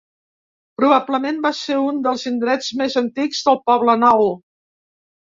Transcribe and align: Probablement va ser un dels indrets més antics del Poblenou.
Probablement 0.81 1.35
va 1.43 1.51
ser 1.57 1.75
un 1.89 1.99
dels 2.07 2.23
indrets 2.31 2.69
més 2.79 2.95
antics 3.01 3.43
del 3.49 3.59
Poblenou. 3.67 4.25